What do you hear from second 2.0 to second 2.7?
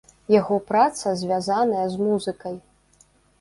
музыкай.